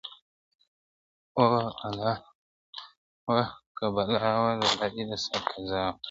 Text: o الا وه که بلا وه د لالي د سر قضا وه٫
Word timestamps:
o 1.43 1.43
الا 1.87 2.13
وه 3.29 3.45
که 3.77 3.85
بلا 3.95 4.31
وه 4.41 4.51
د 4.59 4.61
لالي 4.79 5.03
د 5.09 5.11
سر 5.23 5.41
قضا 5.49 5.81
وه٫ 5.85 5.93